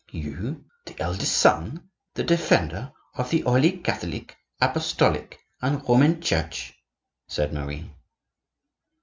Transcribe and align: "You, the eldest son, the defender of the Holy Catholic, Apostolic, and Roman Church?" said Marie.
"You, 0.09 0.65
the 0.87 0.99
eldest 0.99 1.37
son, 1.37 1.91
the 2.15 2.23
defender 2.23 2.91
of 3.13 3.29
the 3.29 3.41
Holy 3.41 3.77
Catholic, 3.77 4.35
Apostolic, 4.59 5.37
and 5.61 5.87
Roman 5.87 6.19
Church?" 6.19 6.73
said 7.27 7.53
Marie. 7.53 7.93